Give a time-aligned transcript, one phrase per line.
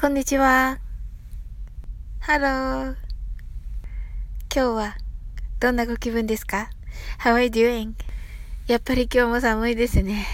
[0.00, 0.78] こんにちは。
[2.20, 2.96] Hello。
[4.50, 4.96] 今日は
[5.60, 6.70] どんなご気分ですか
[7.22, 7.92] ?How are you doing?
[8.66, 10.24] やっぱり今日も寒いですね。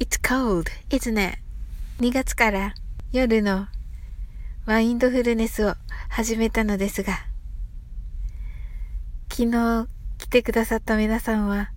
[0.00, 1.38] It's cold, isn't it?
[2.00, 2.72] 2月から
[3.12, 3.66] 夜の
[4.64, 5.74] マインドフルネスを
[6.08, 7.12] 始めたのですが、
[9.30, 11.70] 昨日来てくださった皆さんは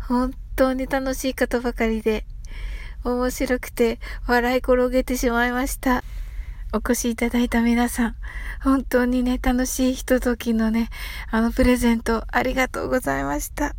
[0.00, 2.24] 本当に楽しい方ばかりで
[3.04, 6.02] 面白くて笑い転げてしまいました。
[6.76, 8.16] お越しいただいた皆さん、
[8.62, 10.90] 本当にね、楽しいひとときのね、
[11.30, 13.74] あのプレゼントありがとうございました。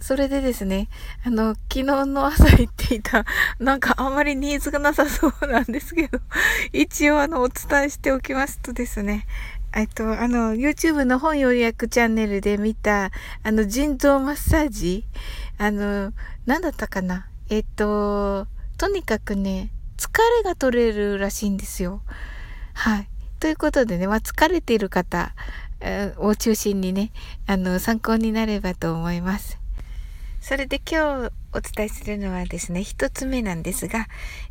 [0.00, 0.88] それでですね、
[1.24, 3.24] あの、昨日の朝言っていた、
[3.58, 6.20] なんかあんまりニーズがなさそうなんですけど、
[6.72, 9.26] 一応あの、お伝えしておきますとですね、
[9.74, 13.10] えっと、あの、YouTube の本予約チャンネルで見た、
[13.42, 15.04] あの、腎臓マッサージ、
[15.58, 16.12] あの、
[16.46, 18.46] 何だったかなえっと、
[18.76, 22.02] とにかくね、疲れが取れるらしいんですよ。
[22.74, 23.08] はい。
[23.40, 25.34] ということでね、まあ、疲れている方
[26.18, 27.12] を中心にね、
[27.46, 29.58] あの、参考になればと思います。
[30.40, 34.06] それで今日お伝えするのはですね、一つ目なんですが、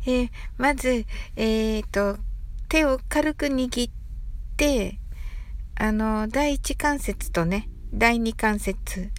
[0.06, 2.18] えー、まず、えっ、ー、と、
[2.68, 3.92] 手を軽く握っ
[4.56, 4.98] て、
[5.76, 9.10] あの、第一関節とね、第二関節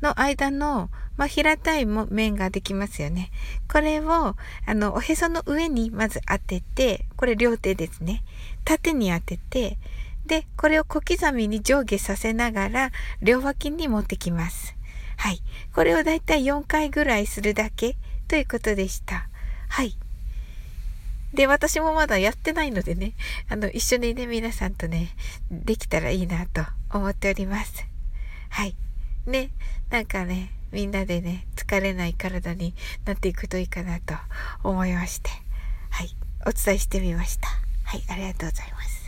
[0.00, 3.30] の間の、まあ、平たい面ができますよね。
[3.70, 8.22] これを、あの、おへその上にまず当てて、これ両手ですね。
[8.64, 9.78] 縦に当てて、
[10.26, 14.74] で、これを小刻みに上下させながら、両脇に持ってきます。
[15.16, 15.42] はい。
[15.74, 17.96] これをだいたい4回ぐらいするだけ
[18.28, 19.28] ということでした。
[19.68, 19.96] はい。
[21.34, 23.14] で、私もまだやってないのでね、
[23.48, 25.10] あの、一緒にね、皆さんとね、
[25.50, 27.86] できたらいいなと思っております。
[28.50, 28.74] はい。
[29.26, 29.50] ね、
[29.90, 34.14] なんかね、みんなでね、疲れない体になっていくといいかなと
[34.64, 35.30] 思いまして、
[35.90, 37.48] はい、お伝えしてみました。
[37.84, 39.02] はい、ありがとうございます。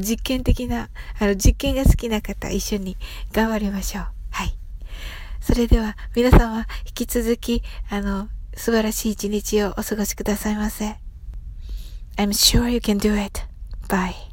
[0.00, 2.96] 実験的な、あの、実験が好きな方、一緒に
[3.32, 4.06] 頑張りましょう。
[4.30, 4.56] はい。
[5.40, 10.96] それでは、皆様、引き続き、あの、素晴らしい一日をお過ごしくださいませ。
[12.16, 13.42] I'm sure you can do it.
[13.88, 14.29] Bye.